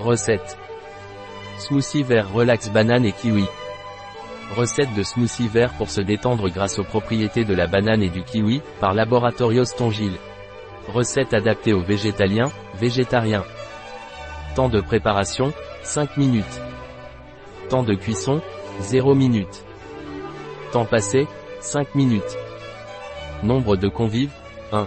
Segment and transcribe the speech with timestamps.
[0.00, 0.56] Recette.
[1.58, 3.44] Smoothie vert relax banane et kiwi.
[4.56, 8.22] Recette de smoothie vert pour se détendre grâce aux propriétés de la banane et du
[8.22, 10.12] kiwi, par Laboratorios Tongil.
[10.86, 13.44] Recette adaptée aux végétaliens, végétariens.
[14.54, 15.52] Temps de préparation,
[15.82, 16.60] 5 minutes.
[17.68, 18.40] Temps de cuisson,
[18.80, 19.64] 0 minutes.
[20.70, 21.26] Temps passé,
[21.60, 22.38] 5 minutes.
[23.42, 24.32] Nombre de convives,
[24.72, 24.86] 1.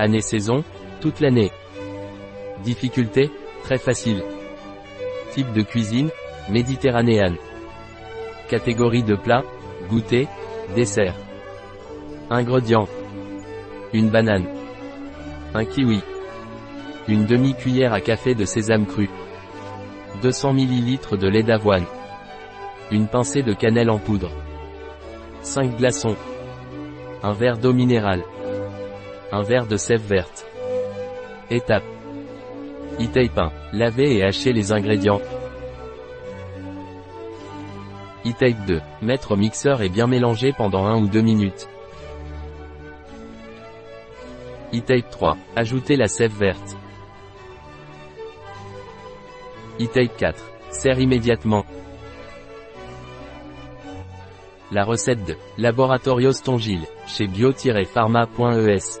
[0.00, 0.64] Année-saison,
[1.00, 1.52] toute l'année.
[2.64, 3.30] Difficulté,
[3.62, 4.22] très facile.
[5.32, 6.10] Type de cuisine,
[6.50, 7.36] méditerranéenne.
[8.48, 9.42] Catégorie de plat,
[9.88, 10.28] goûter,
[10.74, 11.14] dessert.
[12.30, 12.88] Ingrédients.
[13.92, 14.46] Une banane.
[15.54, 16.00] Un kiwi.
[17.08, 19.08] Une demi-cuillère à café de sésame cru.
[20.22, 21.86] 200 ml de lait d'avoine.
[22.90, 24.30] Une pincée de cannelle en poudre.
[25.42, 26.16] 5 glaçons.
[27.22, 28.22] Un verre d'eau minérale.
[29.32, 30.46] Un verre de sève verte.
[31.50, 31.84] Étape.
[33.00, 33.52] E-tape 1.
[33.72, 35.20] Laver et hacher les ingrédients.
[38.24, 38.80] E-tape 2.
[39.00, 41.68] Mettre au mixeur et bien mélanger pendant 1 ou 2 minutes.
[44.74, 45.36] E-tape 3.
[45.56, 46.76] Ajouter la sève verte.
[49.80, 50.42] E-tape 4.
[50.70, 51.64] Serre immédiatement.
[54.70, 59.00] La recette de Laboratorios Tongil, chez bio-pharma.es.